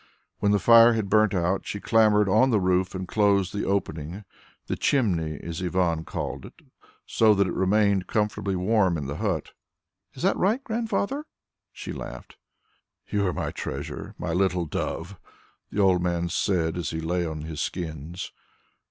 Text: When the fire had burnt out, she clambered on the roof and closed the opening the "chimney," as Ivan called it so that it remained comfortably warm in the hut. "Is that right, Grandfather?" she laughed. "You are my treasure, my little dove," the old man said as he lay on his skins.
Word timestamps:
When 0.39 0.51
the 0.51 0.57
fire 0.57 0.93
had 0.93 1.09
burnt 1.11 1.35
out, 1.35 1.67
she 1.67 1.79
clambered 1.79 2.27
on 2.27 2.49
the 2.49 2.59
roof 2.59 2.95
and 2.95 3.07
closed 3.07 3.53
the 3.53 3.65
opening 3.65 4.23
the 4.65 4.75
"chimney," 4.75 5.39
as 5.43 5.61
Ivan 5.61 6.05
called 6.05 6.43
it 6.47 6.59
so 7.05 7.35
that 7.35 7.45
it 7.45 7.53
remained 7.53 8.07
comfortably 8.07 8.55
warm 8.55 8.97
in 8.97 9.05
the 9.05 9.17
hut. 9.17 9.51
"Is 10.15 10.23
that 10.23 10.35
right, 10.37 10.63
Grandfather?" 10.63 11.25
she 11.71 11.93
laughed. 11.93 12.35
"You 13.09 13.27
are 13.27 13.33
my 13.33 13.51
treasure, 13.51 14.15
my 14.17 14.33
little 14.33 14.65
dove," 14.65 15.19
the 15.69 15.79
old 15.79 16.01
man 16.01 16.29
said 16.29 16.77
as 16.77 16.89
he 16.89 16.99
lay 16.99 17.23
on 17.23 17.43
his 17.43 17.61
skins. 17.61 18.31